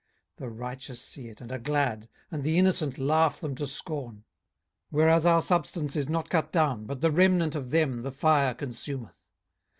18:022:019 0.37 0.37
The 0.37 0.49
righteous 0.49 0.99
see 1.01 1.27
it, 1.27 1.41
and 1.41 1.51
are 1.51 1.59
glad: 1.59 2.09
and 2.31 2.43
the 2.43 2.57
innocent 2.57 2.97
laugh 2.97 3.39
them 3.39 3.53
to 3.53 3.67
scorn. 3.67 4.15
18:022:020 4.15 4.23
Whereas 4.89 5.25
our 5.27 5.41
substance 5.43 5.95
is 5.95 6.09
not 6.09 6.29
cut 6.31 6.51
down, 6.51 6.85
but 6.87 7.01
the 7.01 7.11
remnant 7.11 7.53
of 7.53 7.69
them 7.69 8.01
the 8.01 8.11
fire 8.11 8.55
consumeth. 8.55 9.29